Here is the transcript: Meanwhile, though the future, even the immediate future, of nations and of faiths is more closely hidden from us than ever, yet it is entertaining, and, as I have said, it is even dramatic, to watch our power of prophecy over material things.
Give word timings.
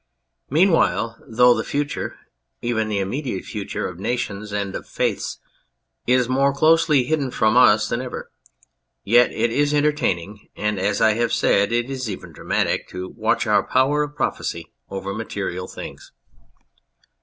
Meanwhile, 0.49 1.19
though 1.27 1.53
the 1.53 1.63
future, 1.63 2.17
even 2.59 2.87
the 2.89 2.97
immediate 2.97 3.45
future, 3.45 3.87
of 3.87 3.99
nations 3.99 4.51
and 4.51 4.73
of 4.75 4.87
faiths 4.87 5.37
is 6.07 6.27
more 6.27 6.51
closely 6.53 7.03
hidden 7.03 7.29
from 7.29 7.55
us 7.55 7.87
than 7.87 8.01
ever, 8.01 8.31
yet 9.03 9.31
it 9.31 9.51
is 9.51 9.75
entertaining, 9.75 10.49
and, 10.55 10.79
as 10.79 11.01
I 11.01 11.11
have 11.13 11.31
said, 11.31 11.71
it 11.71 11.87
is 11.87 12.09
even 12.09 12.33
dramatic, 12.33 12.87
to 12.87 13.09
watch 13.09 13.45
our 13.45 13.61
power 13.61 14.01
of 14.01 14.15
prophecy 14.15 14.73
over 14.89 15.13
material 15.13 15.67
things. 15.67 16.11